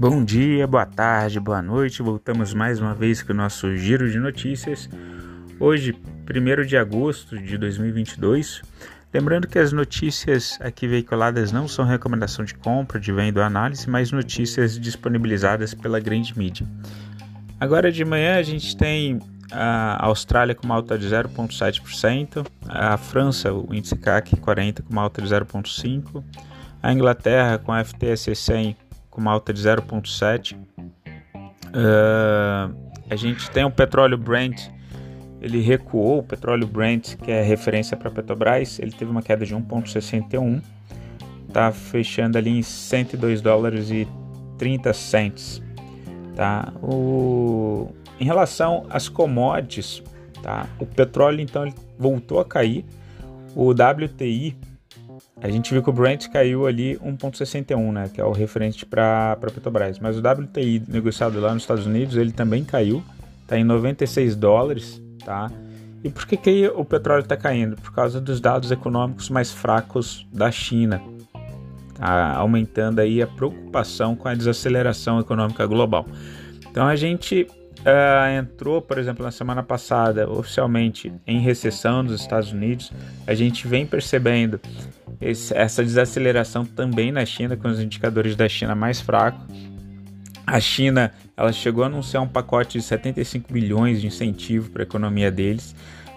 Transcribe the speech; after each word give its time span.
Bom 0.00 0.24
dia, 0.24 0.64
boa 0.64 0.86
tarde, 0.86 1.40
boa 1.40 1.60
noite. 1.60 2.02
Voltamos 2.02 2.54
mais 2.54 2.78
uma 2.78 2.94
vez 2.94 3.20
com 3.20 3.32
o 3.32 3.36
nosso 3.36 3.76
giro 3.76 4.08
de 4.08 4.16
notícias. 4.20 4.88
Hoje, 5.58 5.92
1 5.92 6.64
de 6.64 6.76
agosto 6.76 7.36
de 7.36 7.58
2022. 7.58 8.62
Lembrando 9.12 9.48
que 9.48 9.58
as 9.58 9.72
notícias 9.72 10.56
aqui 10.60 10.86
veiculadas 10.86 11.50
não 11.50 11.66
são 11.66 11.84
recomendação 11.84 12.44
de 12.44 12.54
compra, 12.54 13.00
de 13.00 13.10
venda 13.10 13.40
ou 13.40 13.44
análise, 13.44 13.90
mas 13.90 14.12
notícias 14.12 14.78
disponibilizadas 14.78 15.74
pela 15.74 15.98
grande 15.98 16.38
mídia. 16.38 16.64
Agora 17.58 17.90
de 17.90 18.04
manhã 18.04 18.38
a 18.38 18.42
gente 18.44 18.76
tem 18.76 19.18
a 19.50 20.06
Austrália 20.06 20.54
com 20.54 20.64
uma 20.64 20.76
alta 20.76 20.96
de 20.96 21.08
0,7%, 21.08 22.46
a 22.68 22.96
França, 22.96 23.52
o 23.52 23.74
índice 23.74 23.96
CAC 23.96 24.36
40 24.36 24.80
com 24.80 24.92
uma 24.92 25.02
alta 25.02 25.20
de 25.20 25.26
0,5%, 25.26 26.22
a 26.80 26.92
Inglaterra 26.92 27.58
com 27.58 27.72
a 27.72 27.82
FTSE 27.82 28.36
100 28.36 28.76
com 29.18 29.22
uma 29.22 29.32
alta 29.32 29.52
de 29.52 29.60
0,7%. 29.60 30.56
Uh, 31.66 32.72
a 33.10 33.16
gente 33.16 33.50
tem 33.50 33.64
o 33.64 33.70
petróleo 33.70 34.16
Brent, 34.16 34.68
ele 35.40 35.60
recuou, 35.60 36.20
o 36.20 36.22
petróleo 36.22 36.68
Brent, 36.68 37.16
que 37.16 37.32
é 37.32 37.42
referência 37.42 37.96
para 37.96 38.12
Petrobras, 38.12 38.78
ele 38.78 38.92
teve 38.92 39.10
uma 39.10 39.20
queda 39.20 39.44
de 39.44 39.56
1,61, 39.56 40.62
tá 41.52 41.72
fechando 41.72 42.38
ali 42.38 42.58
em 42.58 42.62
102 42.62 43.40
dólares 43.40 43.90
e 43.90 44.06
30 44.56 44.92
cents. 44.92 45.62
Tá? 46.36 46.72
O... 46.80 47.88
Em 48.20 48.24
relação 48.24 48.86
às 48.88 49.08
commodities, 49.08 50.00
tá? 50.42 50.68
o 50.78 50.86
petróleo 50.86 51.40
então 51.40 51.68
voltou 51.98 52.38
a 52.38 52.44
cair, 52.44 52.84
o 53.56 53.70
WTI 53.70 54.56
a 55.40 55.48
gente 55.48 55.72
viu 55.72 55.82
que 55.82 55.90
o 55.90 55.92
Brent 55.92 56.28
caiu 56.28 56.66
ali 56.66 56.96
1,61, 56.96 57.92
né, 57.92 58.10
que 58.12 58.20
é 58.20 58.24
o 58.24 58.32
referente 58.32 58.84
para 58.84 59.36
Petrobras. 59.40 59.98
Mas 59.98 60.16
o 60.16 60.20
WTI 60.20 60.82
negociado 60.88 61.40
lá 61.40 61.54
nos 61.54 61.62
Estados 61.62 61.86
Unidos, 61.86 62.16
ele 62.16 62.32
também 62.32 62.64
caiu, 62.64 63.02
está 63.42 63.58
em 63.58 63.64
96 63.64 64.36
dólares, 64.36 65.00
tá? 65.24 65.50
E 66.02 66.10
por 66.10 66.26
que, 66.26 66.36
que 66.36 66.68
o 66.68 66.84
petróleo 66.84 67.22
está 67.22 67.36
caindo? 67.36 67.76
Por 67.76 67.92
causa 67.92 68.20
dos 68.20 68.40
dados 68.40 68.70
econômicos 68.70 69.28
mais 69.30 69.50
fracos 69.50 70.26
da 70.32 70.50
China, 70.50 71.02
tá? 71.94 72.34
aumentando 72.36 73.00
aí 73.00 73.20
a 73.20 73.26
preocupação 73.26 74.14
com 74.14 74.28
a 74.28 74.34
desaceleração 74.34 75.18
econômica 75.18 75.66
global. 75.66 76.06
Então 76.70 76.86
a 76.86 76.94
gente 76.94 77.48
uh, 77.80 78.38
entrou, 78.38 78.80
por 78.80 78.98
exemplo, 78.98 79.24
na 79.24 79.30
semana 79.30 79.62
passada, 79.62 80.30
oficialmente 80.30 81.12
em 81.26 81.40
recessão 81.40 82.02
nos 82.02 82.20
Estados 82.20 82.52
Unidos. 82.52 82.92
A 83.26 83.34
gente 83.34 83.66
vem 83.66 83.86
percebendo 83.86 84.60
esse, 85.20 85.56
essa 85.56 85.82
desaceleração 85.82 86.64
também 86.64 87.12
na 87.12 87.24
China, 87.24 87.56
com 87.56 87.68
os 87.68 87.80
indicadores 87.80 88.36
da 88.36 88.48
China 88.48 88.74
mais 88.74 89.00
fracos. 89.00 89.44
A 90.46 90.60
China 90.60 91.12
ela 91.36 91.52
chegou 91.52 91.84
a 91.84 91.86
anunciar 91.86 92.22
um 92.22 92.28
pacote 92.28 92.78
de 92.78 92.84
75 92.84 93.52
bilhões 93.52 94.00
de 94.00 94.06
incentivo 94.06 94.70
para 94.70 94.82
a 94.82 94.84
economia 94.86 95.30
deles, 95.30 95.74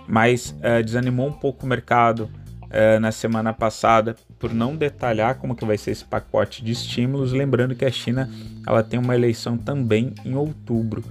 mas 0.07 0.55
uh, 0.59 0.83
desanimou 0.83 1.27
um 1.27 1.33
pouco 1.33 1.65
o 1.65 1.69
mercado 1.69 2.29
uh, 2.71 2.99
na 2.99 3.11
semana 3.11 3.53
passada 3.53 4.15
por 4.39 4.53
não 4.53 4.75
detalhar 4.75 5.35
como 5.35 5.55
que 5.55 5.65
vai 5.65 5.77
ser 5.77 5.91
esse 5.91 6.05
pacote 6.05 6.63
de 6.63 6.71
estímulos, 6.71 7.31
lembrando 7.31 7.75
que 7.75 7.85
a 7.85 7.91
China 7.91 8.29
ela 8.65 8.81
tem 8.81 8.99
uma 8.99 9.13
eleição 9.13 9.57
também 9.57 10.13
em 10.25 10.33
outubro, 10.33 11.03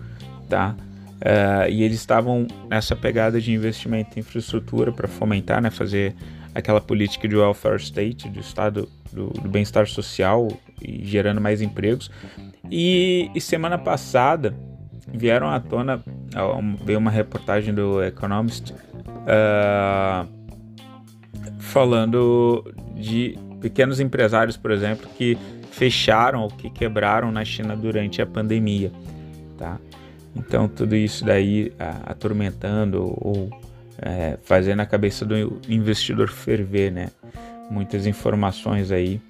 tá? 0.50 0.76
Uh, 1.20 1.70
e 1.70 1.82
eles 1.82 1.98
estavam 1.98 2.46
nessa 2.68 2.96
pegada 2.96 3.40
de 3.40 3.52
investimento 3.52 4.18
em 4.18 4.20
infraestrutura 4.20 4.90
para 4.90 5.06
fomentar, 5.06 5.62
né, 5.62 5.70
fazer 5.70 6.14
aquela 6.54 6.80
política 6.80 7.28
de 7.28 7.36
welfare 7.36 7.76
state, 7.76 8.28
do 8.28 8.40
estado 8.40 8.88
do, 9.12 9.28
do 9.28 9.48
bem-estar 9.48 9.86
social 9.86 10.48
e 10.80 11.04
gerando 11.04 11.40
mais 11.40 11.62
empregos. 11.62 12.10
E, 12.70 13.30
e, 13.34 13.40
semana 13.40 13.76
passada 13.78 14.54
vieram 15.12 15.50
à 15.50 15.60
tona, 15.60 16.02
veio 16.84 16.98
uma 16.98 17.10
reportagem 17.10 17.74
do 17.74 18.02
Economist 18.02 18.72
uh, 18.72 20.28
falando 21.58 22.64
de 22.94 23.36
pequenos 23.60 24.00
empresários, 24.00 24.56
por 24.56 24.70
exemplo, 24.70 25.08
que 25.16 25.36
fecharam 25.70 26.42
ou 26.42 26.48
que 26.48 26.70
quebraram 26.70 27.30
na 27.30 27.44
China 27.44 27.76
durante 27.76 28.22
a 28.22 28.26
pandemia, 28.26 28.90
tá? 29.56 29.78
Então 30.34 30.68
tudo 30.68 30.94
isso 30.94 31.24
daí 31.24 31.72
atormentando 32.06 33.02
ou 33.02 33.50
é, 34.00 34.38
fazendo 34.42 34.80
a 34.80 34.86
cabeça 34.86 35.24
do 35.24 35.60
investidor 35.68 36.28
ferver, 36.28 36.90
né? 36.90 37.08
Muitas 37.70 38.06
informações 38.06 38.90
aí. 38.90 39.20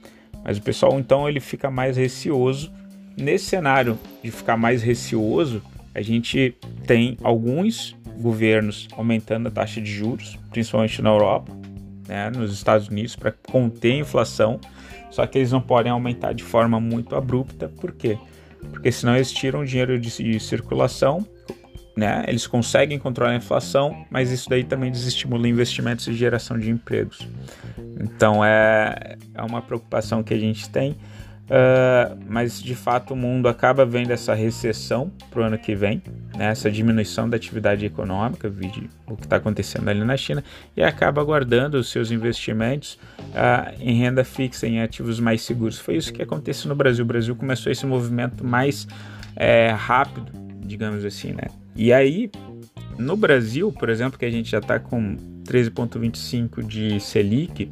Mas 0.45 0.59
o 0.59 0.63
pessoal 0.63 0.99
então 0.99 1.29
ele 1.29 1.41
fica 1.41 1.71
mais 1.71 1.97
receoso. 1.97 2.73
Nesse 3.17 3.47
cenário 3.47 3.99
de 4.23 4.31
ficar 4.31 4.57
mais 4.57 4.83
receoso, 4.83 5.63
a 5.95 6.01
gente 6.01 6.55
tem 6.87 7.17
alguns 7.23 7.97
governos 8.21 8.89
aumentando 8.93 9.49
a 9.49 9.51
taxa 9.51 9.81
de 9.81 9.91
juros, 9.91 10.39
principalmente 10.51 11.03
na 11.03 11.11
Europa, 11.11 11.53
né, 12.07 12.31
nos 12.31 12.53
Estados 12.53 12.89
Unidos, 12.89 13.17
para 13.17 13.33
conter 13.33 13.93
a 13.93 13.97
inflação. 13.97 14.61
Só 15.11 15.27
que 15.27 15.39
eles 15.39 15.51
não 15.51 15.61
podem 15.61 15.91
aumentar 15.91 16.33
de 16.33 16.45
forma 16.45 16.79
muito 16.79 17.17
abrupta, 17.17 17.69
por 17.69 17.93
quê? 17.93 18.17
Porque 18.17 18.31
senão 18.93 19.17
eles 19.17 19.33
tiram 19.33 19.65
dinheiro 19.65 19.99
de, 19.99 20.11
de 20.11 20.41
circulação 20.41 21.27
né? 21.97 22.25
Eles 22.27 22.47
conseguem 22.47 22.99
controlar 22.99 23.33
a 23.33 23.37
inflação, 23.37 24.07
mas 24.11 24.31
isso 24.31 24.49
daí 24.49 24.65
também 24.65 24.91
desestimula 24.91 25.47
investimentos 25.47 26.07
e 26.07 26.15
geração 26.15 26.59
de 26.59 26.71
empregos. 26.71 27.29
Então 28.01 28.45
é, 28.45 29.17
é 29.35 29.43
uma 29.43 29.61
preocupação 29.61 30.23
que 30.23 30.33
a 30.33 30.39
gente 30.39 30.69
tem, 30.71 30.97
uh, 31.51 32.17
mas 32.29 32.63
de 32.63 32.75
fato 32.75 33.15
o 33.15 33.17
mundo 33.17 33.49
acaba 33.49 33.85
vendo 33.85 34.13
essa 34.13 34.33
recessão 34.35 35.11
para 35.31 35.41
o 35.41 35.45
ano 35.45 35.59
que 35.59 35.75
vem, 35.75 36.03
né? 36.37 36.47
essa 36.47 36.71
diminuição 36.71 37.29
da 37.29 37.37
atividade 37.37 37.85
econômica, 37.85 38.49
vide 38.49 38.89
o 39.07 39.17
que 39.17 39.25
está 39.25 39.37
acontecendo 39.37 39.89
ali 39.89 40.05
na 40.05 40.17
China, 40.17 40.45
e 40.77 40.83
acaba 40.83 41.23
guardando 41.23 41.75
os 41.75 41.91
seus 41.91 42.11
investimentos 42.11 42.99
uh, 43.19 43.75
em 43.81 43.99
renda 43.99 44.25
fixa, 44.25 44.67
em 44.67 44.81
ativos 44.81 45.19
mais 45.19 45.43
seguros. 45.43 45.79
Foi 45.79 45.97
isso 45.97 46.13
que 46.13 46.23
aconteceu 46.23 46.69
no 46.69 46.75
Brasil. 46.75 47.05
O 47.05 47.09
Brasil 47.09 47.35
começou 47.35 47.71
esse 47.73 47.85
movimento 47.85 48.45
mais 48.45 48.87
é, 49.35 49.71
rápido, 49.71 50.33
digamos 50.65 51.05
assim, 51.05 51.33
né? 51.33 51.49
E 51.75 51.93
aí, 51.93 52.31
no 52.99 53.17
Brasil, 53.17 53.73
por 53.73 53.89
exemplo, 53.89 54.19
que 54.19 54.25
a 54.25 54.31
gente 54.31 54.51
já 54.51 54.59
está 54.59 54.79
com 54.79 55.17
13,25 55.45 56.63
de 56.67 57.01
Selic, 57.01 57.71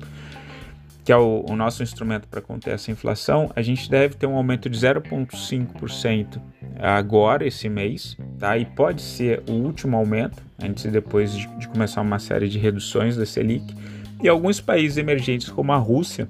que 1.08 1.12
é 1.12 1.16
o, 1.16 1.42
o 1.48 1.56
nosso 1.56 1.82
instrumento 1.82 2.28
para 2.28 2.42
conter 2.42 2.74
essa 2.74 2.91
inflação, 2.91 3.50
a 3.56 3.62
gente 3.62 3.88
deve 3.88 4.14
ter 4.14 4.26
um 4.26 4.36
aumento 4.36 4.69
de 4.69 4.78
0,5% 4.78 6.38
agora, 6.78 7.46
esse 7.46 7.66
mês, 7.66 8.14
tá? 8.38 8.58
E 8.58 8.66
pode 8.66 9.00
ser 9.00 9.42
o 9.48 9.52
último 9.52 9.97
aumento, 9.97 10.42
antes 10.62 10.84
e 10.84 10.91
depois 10.91 11.32
de, 11.32 11.47
de 11.56 11.66
começar 11.66 12.02
uma 12.02 12.18
série 12.18 12.47
de 12.47 12.58
reduções 12.58 13.16
da 13.16 13.24
Selic. 13.24 13.74
E 14.22 14.28
alguns 14.28 14.60
países 14.60 14.98
emergentes, 14.98 15.48
como 15.48 15.72
a 15.72 15.78
Rússia, 15.78 16.28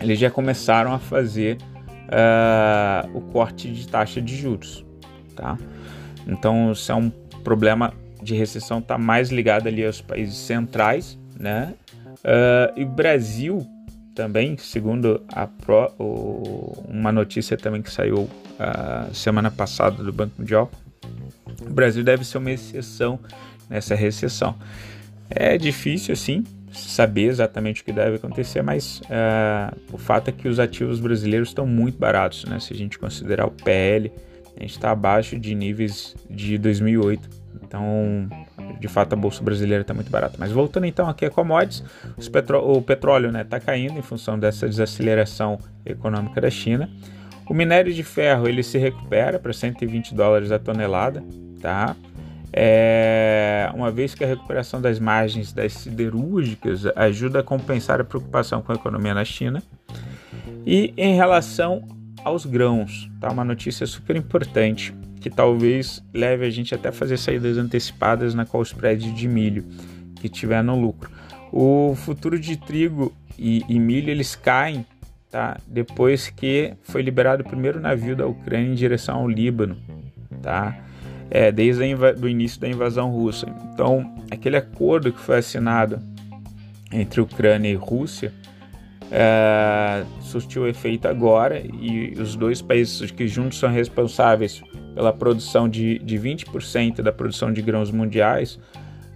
eles 0.00 0.20
já 0.20 0.30
começaram 0.30 0.92
a 0.92 1.00
fazer 1.00 1.58
uh, 2.04 3.10
o 3.12 3.20
corte 3.32 3.68
de 3.72 3.88
taxa 3.88 4.22
de 4.22 4.36
juros, 4.36 4.86
tá? 5.34 5.58
Então, 6.28 6.70
isso 6.70 6.92
é 6.92 6.94
um 6.94 7.10
problema 7.42 7.92
de 8.22 8.36
recessão, 8.36 8.78
está 8.78 8.96
mais 8.96 9.30
ligado 9.30 9.66
ali 9.66 9.84
aos 9.84 10.00
países 10.00 10.36
centrais, 10.36 11.18
né? 11.36 11.74
Uh, 12.18 12.78
e 12.78 12.84
o 12.84 12.88
Brasil 12.88 13.66
também, 14.16 14.56
segundo 14.56 15.22
Pro, 15.60 15.92
o, 15.98 16.84
uma 16.88 17.12
notícia 17.12 17.56
também 17.56 17.82
que 17.82 17.92
saiu 17.92 18.28
a 18.58 19.06
uh, 19.08 19.14
semana 19.14 19.50
passada 19.50 20.02
do 20.02 20.12
Banco 20.12 20.32
Mundial, 20.38 20.70
o 21.60 21.70
Brasil 21.70 22.02
deve 22.02 22.24
ser 22.24 22.38
uma 22.38 22.50
exceção 22.50 23.20
nessa 23.68 23.94
recessão. 23.94 24.56
É 25.28 25.58
difícil, 25.58 26.14
assim, 26.14 26.44
saber 26.72 27.24
exatamente 27.24 27.82
o 27.82 27.84
que 27.84 27.92
deve 27.92 28.16
acontecer, 28.16 28.62
mas 28.62 29.00
uh, 29.00 29.76
o 29.92 29.98
fato 29.98 30.28
é 30.28 30.32
que 30.32 30.48
os 30.48 30.58
ativos 30.58 30.98
brasileiros 30.98 31.48
estão 31.48 31.66
muito 31.66 31.98
baratos, 31.98 32.44
né? 32.46 32.58
Se 32.58 32.72
a 32.72 32.76
gente 32.76 32.98
considerar 32.98 33.46
o 33.46 33.50
PL, 33.50 34.10
a 34.56 34.60
gente 34.60 34.70
está 34.70 34.90
abaixo 34.90 35.38
de 35.38 35.54
níveis 35.54 36.16
de 36.30 36.56
2008. 36.56 37.28
Então, 37.62 38.28
de 38.78 38.88
fato, 38.88 39.12
a 39.12 39.16
bolsa 39.16 39.42
brasileira 39.42 39.82
está 39.82 39.94
muito 39.94 40.10
barata. 40.10 40.36
Mas 40.38 40.52
voltando 40.52 40.86
então 40.86 41.08
aqui 41.08 41.24
a 41.24 41.30
commodities, 41.30 41.82
o 42.62 42.82
petróleo 42.82 43.26
está 43.26 43.38
né, 43.38 43.44
tá 43.44 43.60
caindo 43.60 43.98
em 43.98 44.02
função 44.02 44.38
dessa 44.38 44.68
desaceleração 44.68 45.58
econômica 45.84 46.40
da 46.40 46.50
China. 46.50 46.90
O 47.48 47.54
minério 47.54 47.92
de 47.92 48.02
ferro 48.02 48.48
ele 48.48 48.62
se 48.62 48.76
recupera 48.76 49.38
para 49.38 49.52
120 49.52 50.14
dólares 50.14 50.50
a 50.50 50.58
tonelada, 50.58 51.22
tá? 51.60 51.94
É, 52.52 53.70
uma 53.74 53.90
vez 53.90 54.14
que 54.14 54.24
a 54.24 54.26
recuperação 54.26 54.80
das 54.80 54.98
margens 54.98 55.52
das 55.52 55.72
siderúrgicas 55.74 56.86
ajuda 56.96 57.40
a 57.40 57.42
compensar 57.42 58.00
a 58.00 58.04
preocupação 58.04 58.62
com 58.62 58.72
a 58.72 58.74
economia 58.74 59.14
na 59.14 59.24
China. 59.24 59.62
E 60.66 60.92
em 60.96 61.14
relação 61.14 61.86
aos 62.24 62.44
grãos, 62.44 63.08
tá? 63.20 63.30
Uma 63.30 63.44
notícia 63.44 63.86
super 63.86 64.16
importante 64.16 64.92
que 65.20 65.30
talvez 65.30 66.02
leve 66.12 66.46
a 66.46 66.50
gente 66.50 66.74
até 66.74 66.92
fazer 66.92 67.16
saídas 67.16 67.56
antecipadas 67.58 68.34
na 68.34 68.44
qual 68.44 68.62
spread 68.62 69.12
de 69.12 69.28
milho 69.28 69.64
que 70.16 70.28
tiver 70.28 70.62
no 70.62 70.78
lucro. 70.78 71.10
O 71.52 71.94
futuro 71.96 72.38
de 72.38 72.56
trigo 72.56 73.12
e, 73.38 73.64
e 73.68 73.78
milho 73.78 74.10
eles 74.10 74.34
caem, 74.34 74.84
tá? 75.30 75.58
Depois 75.66 76.28
que 76.28 76.74
foi 76.82 77.02
liberado 77.02 77.42
o 77.42 77.46
primeiro 77.46 77.80
navio 77.80 78.16
da 78.16 78.26
Ucrânia 78.26 78.70
em 78.70 78.74
direção 78.74 79.18
ao 79.18 79.28
Líbano, 79.28 79.76
tá? 80.42 80.76
É, 81.30 81.50
desde 81.50 81.82
o 82.22 82.28
início 82.28 82.60
da 82.60 82.68
invasão 82.68 83.10
russa. 83.10 83.46
Então, 83.72 84.14
aquele 84.30 84.56
acordo 84.56 85.12
que 85.12 85.20
foi 85.20 85.38
assinado 85.38 86.00
entre 86.92 87.20
Ucrânia 87.20 87.68
e 87.68 87.74
Rússia 87.74 88.32
é, 89.10 90.04
surtiu 90.20 90.66
efeito 90.68 91.06
agora 91.06 91.60
e 91.60 92.14
os 92.18 92.34
dois 92.34 92.60
países 92.60 93.10
que 93.10 93.28
juntos 93.28 93.58
são 93.58 93.70
responsáveis 93.70 94.62
pela 94.96 95.12
produção 95.12 95.68
de, 95.68 95.98
de 95.98 96.18
20% 96.18 97.02
da 97.02 97.12
produção 97.12 97.52
de 97.52 97.60
grãos 97.60 97.90
mundiais 97.90 98.58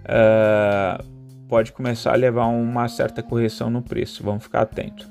é, 0.04 1.02
pode 1.48 1.72
começar 1.72 2.12
a 2.12 2.16
levar 2.16 2.48
uma 2.48 2.86
certa 2.86 3.22
correção 3.22 3.70
no 3.70 3.80
preço. 3.80 4.22
Vamos 4.22 4.42
ficar 4.42 4.60
atentos. 4.60 5.08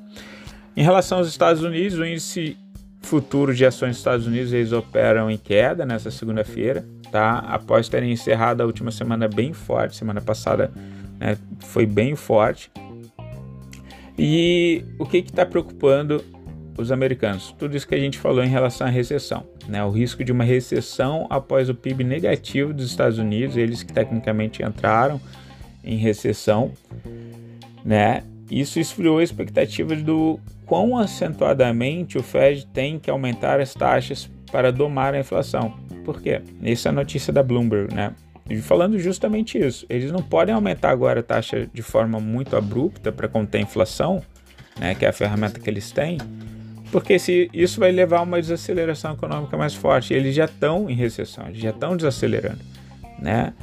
Em 0.78 0.84
relação 0.84 1.18
aos 1.18 1.28
Estados 1.28 1.64
Unidos, 1.64 1.98
o 1.98 2.06
índice 2.06 2.56
futuro 3.02 3.56
de 3.56 3.66
ações 3.66 3.92
dos 3.92 3.98
Estados 3.98 4.28
Unidos 4.28 4.54
eles 4.54 4.72
operam 4.72 5.32
em 5.32 5.38
queda 5.38 5.88
nessa 5.88 6.12
segunda-feira, 6.12 6.86
tá? 7.12 7.40
Após 7.40 7.90
terem 7.90 8.12
encerrado 8.12 8.62
a 8.62 8.66
última 8.66 8.92
semana 8.92 9.28
bem 9.28 9.54
forte, 9.54 9.96
semana 9.96 10.22
passada 10.22 10.72
né, 11.20 11.36
foi 11.62 11.88
bem 11.88 12.16
forte. 12.16 12.72
E 14.20 14.86
o 15.00 15.06
que 15.06 15.18
está 15.18 15.48
preocupando 15.48 16.24
os 16.80 16.92
americanos? 16.92 17.54
Tudo 17.58 17.76
isso 17.76 17.88
que 17.88 17.96
a 17.96 18.00
gente 18.00 18.18
falou 18.18 18.44
em 18.44 18.48
relação 18.48 18.88
à 18.88 18.90
recessão, 18.90 19.46
né? 19.68 19.84
O 19.84 19.90
risco 19.90 20.24
de 20.24 20.32
uma 20.32 20.44
recessão 20.44 21.28
após 21.30 21.70
o 21.70 21.76
PIB 21.76 22.04
negativo 22.04 22.74
dos 22.74 22.90
Estados 22.90 23.18
Unidos, 23.18 23.58
eles 23.58 23.84
que 23.84 23.92
tecnicamente 23.92 24.64
entraram 24.64 25.20
em 25.84 25.98
recessão, 25.98 26.72
né? 27.84 28.24
Isso 28.50 28.80
esfriou 28.80 29.20
a 29.20 29.24
expectativa 29.24 29.96
do 29.96 30.40
quão 30.66 30.98
acentuadamente 30.98 32.18
o 32.18 32.24
Fed 32.24 32.66
tem 32.68 32.98
que 32.98 33.10
aumentar 33.10 33.60
as 33.60 33.74
taxas 33.74 34.30
para 34.52 34.72
domar 34.72 35.14
a 35.14 35.20
inflação. 35.20 35.74
Por 36.04 36.22
quê? 36.22 36.42
Essa 36.64 36.90
é 36.90 36.92
a 36.92 36.94
notícia 36.94 37.32
da 37.32 37.44
Bloomberg, 37.44 37.94
né? 37.94 38.14
Falando 38.64 38.98
justamente 38.98 39.60
isso, 39.60 39.86
eles 39.88 40.12
não 40.12 40.24
podem 40.24 40.56
aumentar 40.56 40.90
agora 40.90 41.20
a 41.20 41.24
taxa 41.24 41.70
de 41.72 41.84
forma 41.84 42.20
muito 42.20 42.56
abrupta 42.56 43.12
para 43.12 43.28
conter 43.28 43.60
a 43.60 43.62
inflação, 43.62 44.24
né, 44.80 44.96
que 44.96 45.06
é 45.06 45.10
a 45.10 45.14
ferramenta 45.14 45.60
que 45.60 45.70
eles 45.70 45.92
têm, 45.92 46.18
porque 46.92 47.20
se 47.20 47.50
isso 47.54 47.80
vai 47.80 47.92
levar 47.92 48.20
a 48.20 48.22
uma 48.22 48.42
desaceleração 48.42 49.14
econômica 49.14 49.56
mais 49.58 49.76
forte. 49.76 50.14
Eles 50.14 50.36
já 50.36 50.46
estão 50.46 50.90
em 50.90 50.96
recessão, 50.96 51.48
eles 51.48 51.60
já 51.60 51.70
estão 51.70 51.96
desacelerando, 51.96 52.60
né? 53.20 53.54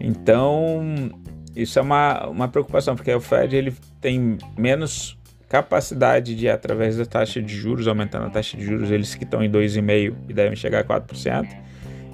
Então 0.00 1.10
isso 1.54 1.78
é 1.78 1.82
uma, 1.82 2.26
uma 2.26 2.48
preocupação, 2.48 2.96
porque 2.96 3.12
o 3.12 3.20
Fed 3.20 3.54
ele 3.54 3.74
tem 4.00 4.38
menos 4.56 5.18
capacidade 5.48 6.34
de, 6.34 6.48
através 6.48 6.96
da 6.96 7.04
taxa 7.04 7.42
de 7.42 7.54
juros, 7.54 7.86
aumentando 7.86 8.26
a 8.26 8.30
taxa 8.30 8.56
de 8.56 8.64
juros, 8.64 8.90
eles 8.90 9.14
que 9.14 9.24
estão 9.24 9.42
em 9.42 9.50
2,5% 9.50 10.14
e 10.28 10.32
devem 10.32 10.56
chegar 10.56 10.80
a 10.80 10.84
4%, 10.84 11.46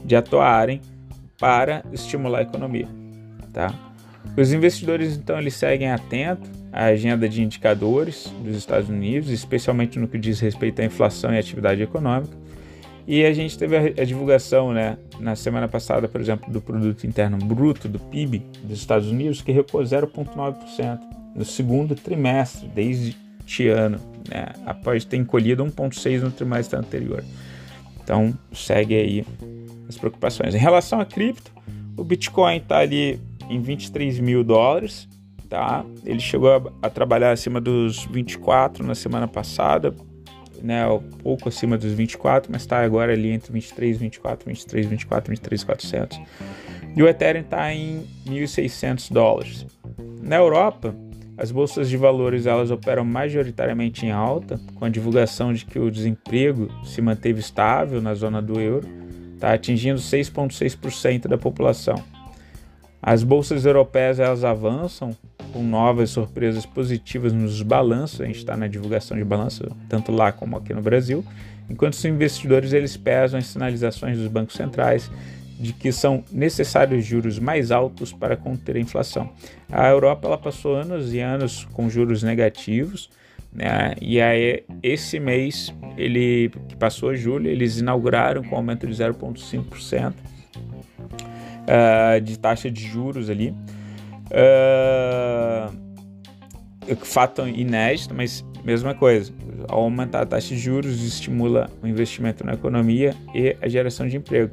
de 0.05 0.17
atuarem 0.17 0.83
para 1.39 1.85
estimular 1.93 2.41
a 2.41 2.43
economia. 2.43 2.89
Tá? 3.53 3.73
Os 4.37 4.53
investidores, 4.53 5.17
então, 5.17 5.39
eles 5.39 5.55
seguem 5.55 5.89
atento 5.89 6.51
à 6.73 6.87
agenda 6.87 7.29
de 7.29 7.43
indicadores 7.43 8.33
dos 8.43 8.57
Estados 8.57 8.89
Unidos, 8.89 9.31
especialmente 9.31 9.99
no 9.99 10.09
que 10.09 10.19
diz 10.19 10.41
respeito 10.41 10.81
à 10.81 10.85
inflação 10.85 11.33
e 11.33 11.39
atividade 11.39 11.83
econômica, 11.83 12.37
e 13.07 13.25
a 13.25 13.33
gente 13.33 13.57
teve 13.57 13.75
a, 13.75 13.81
a, 14.03 14.05
divulgação 14.05 14.71
né, 14.73 14.99
na 15.19 15.35
semana 15.35 15.67
passada, 15.67 16.07
por 16.07 16.21
exemplo, 16.21 16.53
do 16.53 16.61
Produto 16.61 17.07
Interno 17.07 17.39
Bruto, 17.39 17.89
do 17.89 17.99
PIB 17.99 18.43
dos 18.63 18.79
Estados 18.79 19.09
Unidos, 19.09 19.41
que 19.41 19.51
recuou 19.51 19.83
0,9% 19.83 21.01
no 21.35 21.45
segundo 21.45 21.95
trimestre 21.95 22.69
desde 22.69 23.17
este 23.47 23.69
ano, 23.69 23.99
né, 24.29 24.49
após 24.67 25.07
ter 25.07 25.17
encolhido 25.17 25.65
1,6% 25.65 26.21
no 26.21 26.31
trimestre 26.31 26.79
anterior. 26.79 27.25
Então, 28.05 28.35
segue 28.53 28.95
aí 28.95 29.25
as 29.89 29.97
preocupações. 29.97 30.55
Em 30.55 30.59
relação 30.59 31.01
a 31.01 31.07
cripto, 31.07 31.51
o 31.97 32.05
Bitcoin 32.05 32.59
está 32.59 32.81
ali 32.81 33.19
em 33.49 33.63
23 33.63 34.19
mil 34.21 34.45
dólares, 34.45 35.08
tá? 35.49 35.85
Ele 36.05 36.21
chegou 36.21 36.55
a, 36.55 36.87
a 36.87 36.91
trabalhar 36.91 37.33
acima 37.33 37.61
dos 37.61 38.05
24 38.05 38.87
na 38.87 38.95
semana 38.95 39.27
passada, 39.27 39.95
né, 40.63 40.85
pouco 41.23 41.49
acima 41.49 41.79
dos 41.79 41.93
24, 41.93 42.51
mas 42.51 42.63
está 42.63 42.81
agora 42.81 43.13
ali 43.13 43.31
entre 43.31 43.53
23, 43.53 43.97
24, 43.97 44.49
23, 44.49 44.87
24, 44.87 45.31
23, 45.31 45.65
400. 45.65 46.21
E 46.97 47.03
o 47.03 47.09
Ethereum 47.09 47.43
está 47.43 47.73
em 47.73 48.05
1.600 48.27 49.13
dólares. 49.13 49.67
Na 50.21 50.37
Europa, 50.37 50.95
as 51.37 51.53
bolsas 51.53 51.89
de 51.89 51.97
valores 51.97 52.47
elas 52.47 52.71
operam 52.71 53.05
majoritariamente 53.05 54.05
em 54.05 54.11
alta, 54.11 54.61
com 54.75 54.85
a 54.85 54.89
divulgação 54.89 55.53
de 55.53 55.65
que 55.65 55.79
o 55.79 55.91
desemprego 55.91 56.69
se 56.85 57.01
manteve 57.01 57.39
estável 57.39 58.03
na 58.03 58.15
zona 58.15 58.43
do 58.43 58.61
euro, 58.61 58.89
tá 59.39 59.53
atingindo 59.53 60.01
6,6% 60.01 61.29
da 61.29 61.39
população. 61.39 62.03
As 63.01 63.23
bolsas 63.23 63.65
europeias 63.65 64.19
elas 64.19 64.43
avançam 64.43 65.17
com 65.59 65.65
novas 65.65 66.11
surpresas 66.11 66.65
positivas 66.65 67.33
nos 67.33 67.61
balanços, 67.63 68.21
a 68.21 68.27
gente 68.27 68.37
está 68.39 68.57
na 68.57 68.69
divulgação 68.69 69.17
de 69.17 69.25
balanço 69.25 69.65
tanto 69.89 70.13
lá 70.13 70.31
como 70.31 70.57
aqui 70.57 70.73
no 70.73 70.81
Brasil, 70.81 71.25
enquanto 71.69 71.95
os 71.95 72.05
investidores 72.05 72.73
eles 72.73 72.97
pesam 72.97 73.41
as 73.41 73.49
sinalizações 73.49 74.17
dos 74.17 74.29
bancos 74.29 74.55
centrais 74.55 75.11
de 75.59 75.73
que 75.73 75.91
são 75.91 76.23
necessários 76.31 77.05
juros 77.05 77.41
mais 77.41 77.73
altos 77.73 78.13
para 78.13 78.37
conter 78.37 78.77
a 78.77 78.79
inflação. 78.79 79.33
A 79.69 79.89
Europa 79.89 80.29
ela 80.29 80.39
passou 80.39 80.77
anos 80.77 81.13
e 81.13 81.19
anos 81.19 81.67
com 81.73 81.91
juros 81.91 82.23
negativos, 82.23 83.11
né? 83.53 83.97
E 84.01 84.21
aí 84.21 84.63
esse 84.81 85.19
mês 85.19 85.75
ele 85.97 86.53
que 86.69 86.77
passou 86.77 87.17
julho 87.17 87.51
eles 87.51 87.79
inauguraram 87.79 88.45
com 88.45 88.55
aumento 88.55 88.87
de 88.87 88.93
0,5% 88.93 90.13
uh, 91.69 92.21
de 92.21 92.39
taxa 92.39 92.71
de 92.71 92.87
juros 92.87 93.29
ali. 93.29 93.53
Uh, 94.31 95.89
fato 97.05 97.47
inédito, 97.47 98.15
mas 98.15 98.45
mesma 98.65 98.95
coisa. 98.95 99.33
Ao 99.69 99.81
aumentar 99.83 100.23
a 100.23 100.27
taxa 100.27 100.49
de 100.49 100.59
juros, 100.59 101.03
estimula 101.03 101.71
o 101.83 101.87
investimento 101.87 102.45
na 102.45 102.55
economia 102.55 103.15
e 103.35 103.57
a 103.61 103.69
geração 103.69 104.07
de 104.07 104.17
emprego. 104.17 104.53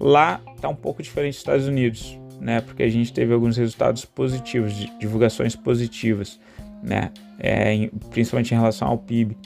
Lá 0.00 0.40
está 0.54 0.68
um 0.68 0.74
pouco 0.74 1.02
diferente 1.02 1.34
dos 1.34 1.40
Estados 1.40 1.66
Unidos, 1.66 2.18
né? 2.40 2.60
Porque 2.60 2.82
a 2.82 2.88
gente 2.88 3.12
teve 3.12 3.32
alguns 3.32 3.56
resultados 3.56 4.04
positivos, 4.04 4.72
divulgações 4.98 5.56
positivas, 5.56 6.40
né? 6.82 7.10
É, 7.38 7.72
em, 7.72 7.88
principalmente 8.10 8.52
em 8.52 8.56
relação 8.56 8.88
ao 8.88 8.98
PIB. 8.98 9.36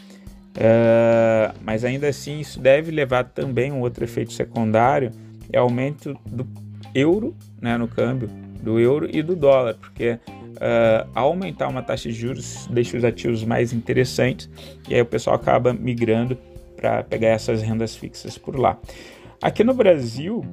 Uh, 0.54 1.54
mas 1.64 1.82
ainda 1.82 2.08
assim, 2.08 2.40
isso 2.40 2.60
deve 2.60 2.90
levar 2.90 3.24
também 3.24 3.72
um 3.72 3.80
outro 3.80 4.04
efeito 4.04 4.32
secundário, 4.32 5.10
é 5.50 5.58
aumento 5.58 6.14
do 6.26 6.46
euro 6.94 7.34
né, 7.60 7.78
no 7.78 7.88
câmbio 7.88 8.28
do 8.62 8.78
euro 8.78 9.08
e 9.10 9.22
do 9.22 9.34
dólar, 9.34 9.74
porque 9.74 10.12
uh, 10.12 11.08
aumentar 11.14 11.68
uma 11.68 11.82
taxa 11.82 12.08
de 12.08 12.14
juros 12.14 12.66
deixa 12.70 12.96
os 12.96 13.04
ativos 13.04 13.44
mais 13.44 13.72
interessantes 13.72 14.48
e 14.88 14.94
aí 14.94 15.00
o 15.00 15.06
pessoal 15.06 15.36
acaba 15.36 15.72
migrando 15.72 16.38
para 16.76 17.02
pegar 17.02 17.28
essas 17.28 17.60
rendas 17.60 17.96
fixas 17.96 18.38
por 18.38 18.58
lá. 18.58 18.78
Aqui 19.40 19.64
no 19.64 19.74
Brasil 19.74 20.44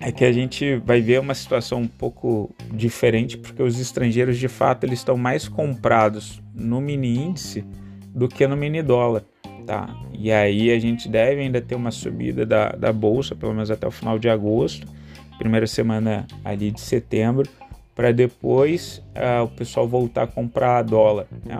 é 0.00 0.10
que 0.10 0.24
a 0.24 0.32
gente 0.32 0.76
vai 0.76 1.00
ver 1.00 1.20
uma 1.20 1.34
situação 1.34 1.82
um 1.82 1.86
pouco 1.86 2.52
diferente, 2.72 3.38
porque 3.38 3.62
os 3.62 3.78
estrangeiros 3.78 4.36
de 4.36 4.48
fato 4.48 4.84
eles 4.84 4.98
estão 4.98 5.16
mais 5.16 5.46
comprados 5.46 6.42
no 6.52 6.80
mini 6.80 7.16
índice 7.16 7.64
do 8.08 8.26
que 8.26 8.46
no 8.46 8.56
mini 8.56 8.82
dólar. 8.82 9.24
Tá? 9.64 9.94
E 10.12 10.32
aí 10.32 10.72
a 10.72 10.78
gente 10.80 11.08
deve 11.08 11.40
ainda 11.40 11.60
ter 11.60 11.76
uma 11.76 11.92
subida 11.92 12.44
da, 12.44 12.70
da 12.70 12.92
bolsa, 12.92 13.36
pelo 13.36 13.52
menos 13.52 13.70
até 13.70 13.86
o 13.86 13.92
final 13.92 14.18
de 14.18 14.28
agosto 14.28 14.88
primeira 15.38 15.66
semana 15.66 16.26
ali 16.44 16.70
de 16.70 16.80
setembro, 16.80 17.48
para 17.94 18.12
depois 18.12 19.02
uh, 19.14 19.44
o 19.44 19.48
pessoal 19.48 19.86
voltar 19.86 20.22
a 20.22 20.26
comprar 20.26 20.82
dólar. 20.82 21.26
Né? 21.44 21.56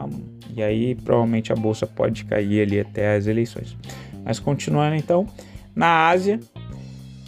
E 0.55 0.63
aí 0.63 0.95
provavelmente 0.95 1.53
a 1.53 1.57
bolsa 1.57 1.87
pode 1.87 2.25
cair 2.25 2.63
ali 2.63 2.81
até 2.81 3.17
as 3.17 3.27
eleições. 3.27 3.77
Mas 4.25 4.39
continuando 4.39 4.97
então, 4.97 5.27
na 5.75 6.09
Ásia, 6.09 6.41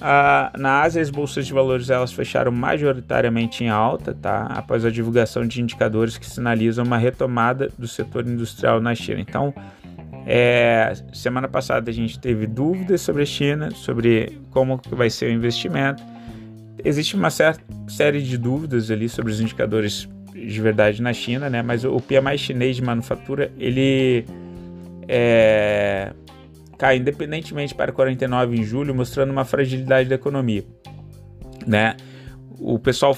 uh, 0.00 0.58
na 0.58 0.82
Ásia 0.82 1.02
as 1.02 1.10
bolsas 1.10 1.46
de 1.46 1.52
valores 1.52 1.90
elas 1.90 2.12
fecharam 2.12 2.52
majoritariamente 2.52 3.64
em 3.64 3.68
alta, 3.68 4.14
tá? 4.14 4.46
Após 4.46 4.84
a 4.84 4.90
divulgação 4.90 5.46
de 5.46 5.60
indicadores 5.60 6.16
que 6.16 6.26
sinalizam 6.26 6.84
uma 6.84 6.98
retomada 6.98 7.70
do 7.78 7.86
setor 7.86 8.26
industrial 8.26 8.80
na 8.80 8.94
China. 8.94 9.20
Então, 9.20 9.52
é, 10.26 10.94
semana 11.12 11.48
passada 11.48 11.90
a 11.90 11.94
gente 11.94 12.18
teve 12.18 12.46
dúvidas 12.46 13.02
sobre 13.02 13.22
a 13.22 13.26
China, 13.26 13.70
sobre 13.70 14.38
como 14.50 14.80
vai 14.90 15.10
ser 15.10 15.26
o 15.26 15.32
investimento 15.32 16.02
existe 16.82 17.14
uma 17.14 17.30
certa 17.30 17.62
série 17.88 18.22
de 18.22 18.38
dúvidas 18.38 18.90
ali 18.90 19.08
sobre 19.08 19.32
os 19.32 19.40
indicadores 19.40 20.08
de 20.32 20.60
verdade 20.60 21.00
na 21.00 21.12
China, 21.12 21.48
né? 21.48 21.62
Mas 21.62 21.84
o 21.84 22.00
PMI 22.00 22.38
chinês 22.38 22.76
de 22.76 22.82
manufatura 22.82 23.52
ele 23.58 24.24
é, 25.08 26.12
cai 26.76 26.96
independentemente 26.96 27.74
para 27.74 27.92
49 27.92 28.56
em 28.56 28.64
julho, 28.64 28.94
mostrando 28.94 29.30
uma 29.30 29.44
fragilidade 29.44 30.08
da 30.08 30.14
economia, 30.16 30.64
né? 31.66 31.96
O 32.58 32.78
pessoal 32.78 33.16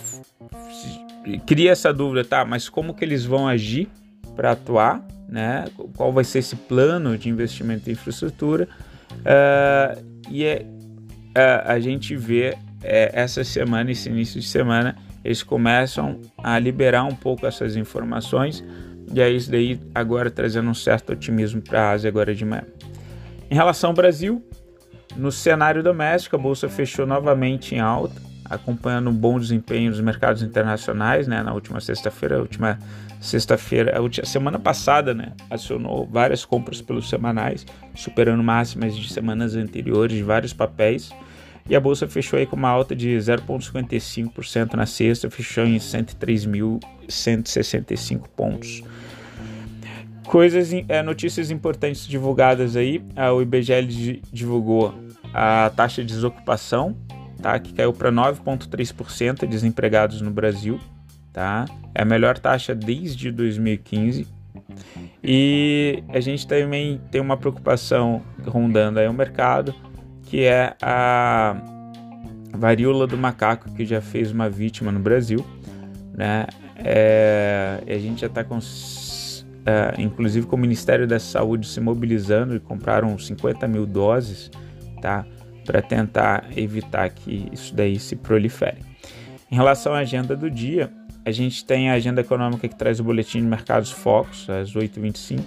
cria 1.47 1.73
essa 1.73 1.93
dúvida, 1.93 2.25
tá? 2.25 2.45
Mas 2.45 2.69
como 2.69 2.95
que 2.95 3.05
eles 3.05 3.25
vão 3.25 3.49
agir 3.49 3.89
para 4.35 4.53
atuar, 4.53 5.07
né? 5.29 5.65
Qual 5.97 6.13
vai 6.13 6.25
ser 6.25 6.41
esse 6.41 6.55
plano 6.55 7.17
de 7.17 7.29
investimento 7.29 7.89
em 7.89 7.93
infraestrutura? 7.93 8.69
Uh, 9.13 10.05
e 10.31 10.45
é, 10.45 10.67
uh, 11.37 11.71
a 11.71 11.81
gente 11.81 12.15
vê 12.15 12.57
é, 12.87 13.11
essa 13.12 13.43
semana, 13.43 13.90
esse 13.90 14.09
início 14.09 14.40
de 14.40 14.47
semana, 14.47 14.97
eles 15.25 15.43
começam 15.43 16.21
a 16.38 16.59
liberar 16.59 17.05
um 17.05 17.14
pouco 17.14 17.47
essas 17.47 17.76
informações 17.76 18.64
e 19.12 19.21
é 19.21 19.28
isso 19.31 19.50
daí 19.50 19.81
agora 19.95 20.31
trazendo 20.31 20.71
um 20.71 20.75
certo 20.75 21.12
otimismo 21.12 21.61
para 21.61 21.83
a 21.83 21.90
Ásia 21.90 22.09
agora 22.09 22.35
de 22.35 22.45
manhã. 22.45 22.64
Em 23.50 23.55
relação 23.55 23.90
ao 23.90 23.95
Brasil, 23.95 24.45
no 25.16 25.33
cenário 25.33 25.83
doméstico, 25.83 26.37
a 26.37 26.38
bolsa 26.38 26.69
fechou 26.69 27.07
novamente 27.07 27.75
em 27.75 27.81
alta, 27.81 28.21
acompanhando 28.45 29.11
um 29.11 29.14
bom 29.14 29.38
desempenho 29.38 29.90
dos 29.90 30.00
mercados 30.00 30.43
internacionais, 30.43 31.26
né? 31.26 31.43
Na 31.43 31.55
última 31.55 31.81
sexta-feira, 31.81 32.40
última 32.40 32.78
sexta-feira, 33.21 33.95
a 33.99 34.26
semana 34.26 34.59
passada, 34.59 35.14
né? 35.14 35.33
Acionou 35.49 36.07
várias 36.07 36.45
compras 36.45 36.83
pelos 36.83 37.09
semanais, 37.09 37.64
superando 37.95 38.43
máximas 38.43 38.97
de 38.97 39.12
semanas 39.12 39.57
anteriores 39.57 40.16
de 40.16 40.23
vários 40.23 40.52
papéis. 40.52 41.11
E 41.69 41.75
a 41.75 41.81
bolsa 41.81 42.07
fechou 42.07 42.39
aí 42.39 42.47
com 42.47 42.55
uma 42.55 42.69
alta 42.69 42.95
de 42.95 43.17
0,55% 43.17 44.75
na 44.75 44.87
sexta, 44.87 45.29
fechou 45.29 45.65
em 45.65 45.79
103.165 45.79 48.29
pontos. 48.37 48.85
Coisas, 50.27 50.71
é, 50.89 51.03
notícias 51.03 51.51
importantes 51.51 52.07
divulgadas 52.07 52.77
aí, 52.77 53.03
o 53.35 53.43
IBGE 53.43 54.23
divulgou 54.33 54.95
a 55.33 55.71
taxa 55.75 56.03
de 56.03 56.15
desocupação, 56.15 56.97
tá, 57.41 57.59
que 57.59 57.73
caiu 57.73 57.93
para 57.93 58.11
9,3% 58.11 59.41
de 59.41 59.47
desempregados 59.47 60.21
no 60.21 60.31
Brasil, 60.31 60.81
tá? 61.33 61.65
É 61.95 62.03
a 62.03 62.05
melhor 62.05 62.39
taxa 62.39 62.75
desde 62.75 63.31
2015. 63.31 64.27
E 65.23 66.03
a 66.09 66.21
gente 66.21 66.47
também 66.47 67.01
tem 67.11 67.21
uma 67.21 67.37
preocupação 67.37 68.23
rondando 68.47 68.99
aí 68.99 69.09
o 69.09 69.13
mercado, 69.13 69.75
que 70.26 70.45
é 70.45 70.75
a 70.83 71.56
varíola 72.52 73.06
do 73.06 73.16
macaco, 73.16 73.73
que 73.73 73.87
já 73.87 74.00
fez 74.00 74.33
uma 74.33 74.50
vítima 74.50 74.90
no 74.90 74.99
Brasil. 74.99 75.45
Né? 76.12 76.47
É, 76.76 77.80
a 77.87 77.99
gente 77.99 78.21
já 78.21 78.26
está 78.26 78.42
com, 78.42 78.59
é, 78.59 79.95
inclusive 79.99 80.47
com 80.47 80.56
o 80.56 80.59
Ministério 80.59 81.06
da 81.06 81.18
Saúde 81.18 81.66
se 81.66 81.80
mobilizando 81.80 82.56
e 82.56 82.61
compraram 82.61 83.16
50 83.16 83.68
mil 83.68 83.87
doses 83.87 84.50
tá? 85.00 85.25
para 85.64 85.80
tentar 85.80 86.47
evitar 86.56 87.09
que 87.11 87.49
isso 87.52 87.75
daí 87.75 87.99
se 87.99 88.16
prolifere. 88.16 88.78
Em 89.50 89.54
relação 89.54 89.95
à 89.95 89.99
agenda 89.99 90.37
do 90.37 90.50
dia, 90.50 90.90
a 91.25 91.30
gente 91.30 91.64
tem 91.64 91.90
a 91.90 91.95
agenda 91.95 92.21
econômica 92.21 92.66
que 92.66 92.75
traz 92.75 92.99
o 92.99 93.04
boletim 93.04 93.40
de 93.40 93.47
mercados 93.47 93.92
focos 93.92 94.50
às 94.50 94.73
8h25, 94.73 95.40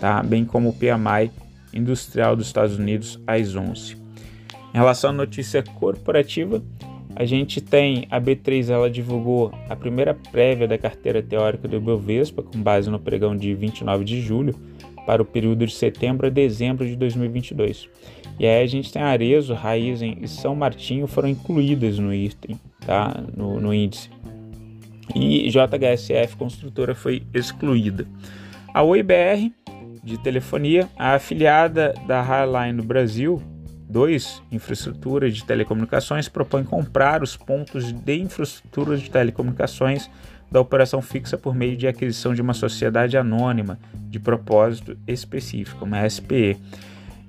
tá? 0.00 0.20
bem 0.22 0.44
como 0.44 0.70
o 0.70 0.72
PMI 0.72 1.30
industrial 1.72 2.34
dos 2.34 2.46
Estados 2.46 2.76
Unidos 2.76 3.20
às 3.26 3.54
11 3.54 4.05
em 4.76 4.78
relação 4.78 5.08
à 5.08 5.12
notícia 5.14 5.62
corporativa, 5.62 6.62
a 7.14 7.24
gente 7.24 7.62
tem 7.62 8.06
a 8.10 8.20
B3, 8.20 8.68
ela 8.68 8.90
divulgou 8.90 9.50
a 9.70 9.74
primeira 9.74 10.12
prévia 10.12 10.68
da 10.68 10.76
carteira 10.76 11.22
teórica 11.22 11.66
do 11.66 11.76
Ibovespa, 11.76 12.42
com 12.42 12.60
base 12.60 12.90
no 12.90 13.00
pregão 13.00 13.34
de 13.34 13.54
29 13.54 14.04
de 14.04 14.20
julho, 14.20 14.54
para 15.06 15.22
o 15.22 15.24
período 15.24 15.66
de 15.66 15.72
setembro 15.72 16.26
a 16.26 16.30
dezembro 16.30 16.86
de 16.86 16.94
2022. 16.94 17.88
E 18.38 18.44
aí 18.44 18.62
a 18.62 18.66
gente 18.66 18.92
tem 18.92 19.00
Arezo, 19.00 19.54
Raizen 19.54 20.18
e 20.20 20.28
São 20.28 20.54
Martinho 20.54 21.06
foram 21.06 21.30
incluídas 21.30 21.98
no 21.98 22.12
item, 22.12 22.60
tá? 22.84 23.24
no, 23.34 23.58
no 23.58 23.72
índice. 23.72 24.10
E 25.14 25.48
JHSF 25.48 26.36
Construtora 26.36 26.94
foi 26.94 27.22
excluída. 27.32 28.06
A 28.74 28.82
OIBR, 28.82 29.50
de 30.04 30.18
telefonia, 30.18 30.86
a 30.98 31.14
afiliada 31.14 31.94
da 32.06 32.20
Highline 32.20 32.74
no 32.74 32.84
Brasil, 32.84 33.42
2. 33.88 34.42
Infraestrutura 34.50 35.30
de 35.30 35.44
telecomunicações 35.44 36.28
propõe 36.28 36.64
comprar 36.64 37.22
os 37.22 37.36
pontos 37.36 37.92
de 37.92 38.20
infraestrutura 38.20 38.96
de 38.96 39.10
telecomunicações 39.10 40.10
da 40.50 40.60
operação 40.60 41.02
fixa 41.02 41.36
por 41.36 41.54
meio 41.54 41.76
de 41.76 41.86
aquisição 41.86 42.34
de 42.34 42.40
uma 42.40 42.54
sociedade 42.54 43.16
anônima 43.16 43.78
de 43.94 44.18
propósito 44.18 44.96
específico, 45.06 45.84
uma 45.84 46.08
SPE. 46.08 46.56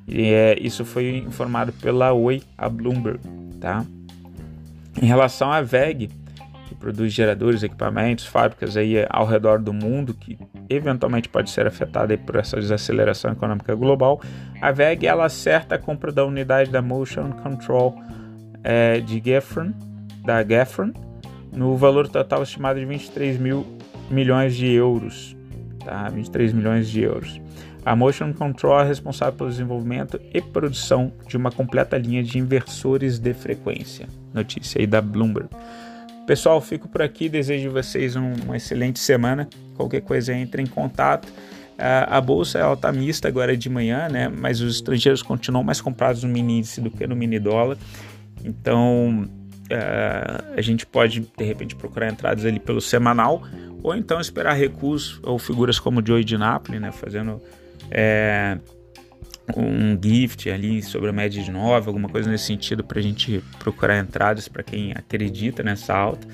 E, 0.07 0.21
é, 0.21 0.57
isso 0.61 0.85
foi 0.85 1.17
informado 1.17 1.73
pela 1.73 2.13
Oi 2.13 2.41
a 2.57 2.69
Bloomberg. 2.69 3.19
Tá? 3.59 3.85
Em 5.01 5.05
relação 5.05 5.51
à 5.51 5.61
VEG, 5.61 6.09
que 6.67 6.75
produz 6.75 7.11
geradores, 7.13 7.63
equipamentos, 7.63 8.25
fábricas 8.25 8.77
aí 8.77 8.95
ao 9.09 9.25
redor 9.25 9.59
do 9.59 9.73
mundo, 9.73 10.13
que 10.13 10.37
eventualmente 10.69 11.29
pode 11.29 11.50
ser 11.50 11.67
afetada 11.67 12.17
por 12.17 12.36
essa 12.36 12.57
desaceleração 12.57 13.31
econômica 13.31 13.75
global, 13.75 14.21
a 14.62 14.71
VEG 14.71 15.07
ela 15.07 15.25
acerta 15.25 15.75
a 15.75 15.77
compra 15.77 16.12
da 16.12 16.25
unidade 16.25 16.69
da 16.69 16.81
Motion 16.81 17.31
Control 17.31 17.95
é, 18.63 19.00
de 19.00 19.21
Geffen, 19.24 19.74
da 20.24 20.43
Geffen, 20.43 20.93
no 21.51 21.75
valor 21.75 22.07
total 22.07 22.43
estimado 22.43 22.79
de 22.79 22.86
23 22.86 23.39
mil 23.39 23.65
milhões 24.09 24.55
de 24.55 24.67
euros. 24.71 25.36
Tá? 25.83 26.09
23 26.09 26.53
milhões 26.53 26.89
de 26.89 27.01
euros. 27.01 27.41
A 27.86 27.95
Motion 27.95 28.33
Control 28.33 28.81
é 28.81 28.83
responsável 28.83 29.33
pelo 29.33 29.50
desenvolvimento 29.50 30.19
e 30.33 30.41
produção 30.41 31.13
de 31.25 31.38
uma 31.38 31.50
completa 31.50 31.97
linha 31.97 32.21
de 32.21 32.38
inversores 32.38 33.17
de 33.17 33.33
frequência. 33.33 34.07
Notícia 34.33 34.81
aí 34.81 34.86
da 34.86 35.01
Bloomberg. 35.01 35.50
Pessoal, 36.27 36.60
fico 36.60 36.89
por 36.89 37.01
aqui. 37.01 37.29
Desejo 37.29 37.72
vocês 37.72 38.17
um, 38.17 38.34
uma 38.43 38.57
excelente 38.57 39.00
semana. 39.00 39.48
Qualquer 39.75 40.01
coisa, 40.01 40.34
entre 40.34 40.62
em 40.62 40.65
contato. 40.65 41.25
Uh, 41.25 42.03
a 42.05 42.19
bolsa 42.19 42.60
ela 42.60 42.74
está 42.74 42.91
mista 42.91 43.29
agora 43.29 43.55
de 43.55 43.69
manhã, 43.69 44.10
né? 44.10 44.27
Mas 44.27 44.60
os 44.60 44.75
estrangeiros 44.75 45.24
continuam 45.24 45.63
mais 45.63 45.79
comprados 45.79 46.24
no 46.24 46.29
mini 46.29 46.57
índice 46.57 46.81
do 46.81 46.91
que 46.91 47.07
no 47.07 47.15
mini 47.15 47.39
dólar. 47.39 47.77
Então 48.43 49.25
uh, 49.72 50.53
a 50.57 50.62
gente 50.62 50.86
pode 50.86 51.22
de 51.22 51.43
repente 51.46 51.75
procurar 51.77 52.10
entradas 52.10 52.43
ali 52.43 52.60
pelo 52.60 52.81
semanal 52.81 53.43
ou 53.81 53.96
então 53.96 54.19
esperar 54.19 54.53
recuos 54.53 55.22
ou 55.24 55.39
figuras 55.39 55.79
como 55.79 56.01
o 56.01 56.05
Joey 56.05 56.25
de 56.25 56.38
Napoli, 56.38 56.77
né? 56.77 56.91
Fazendo 56.91 57.41
é, 57.89 58.57
um 59.55 59.97
gift 60.01 60.49
ali 60.49 60.81
sobre 60.81 61.09
a 61.09 61.13
média 61.13 61.41
de 61.41 61.51
9, 61.51 61.87
alguma 61.87 62.09
coisa 62.09 62.29
nesse 62.29 62.45
sentido 62.45 62.83
para 62.83 62.99
a 62.99 63.01
gente 63.01 63.43
procurar 63.59 63.97
entradas 63.97 64.47
para 64.47 64.63
quem 64.63 64.91
acredita 64.91 65.63
nessa 65.63 65.95
alta. 65.95 66.27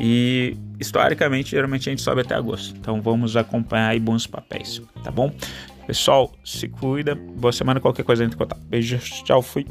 E 0.00 0.56
historicamente, 0.78 1.50
geralmente 1.50 1.88
a 1.88 1.92
gente 1.92 2.02
sobe 2.02 2.20
até 2.20 2.34
agosto. 2.34 2.74
Então 2.78 3.02
vamos 3.02 3.36
acompanhar 3.36 3.88
aí 3.88 4.00
bons 4.00 4.26
papéis, 4.26 4.80
tá 5.02 5.10
bom? 5.10 5.32
Pessoal, 5.86 6.32
se 6.44 6.68
cuida. 6.68 7.14
Boa 7.14 7.52
semana, 7.52 7.80
qualquer 7.80 8.04
coisa 8.04 8.24
entre 8.24 8.36
contato. 8.36 8.60
Beijo, 8.66 8.98
tchau, 9.24 9.42
fui. 9.42 9.66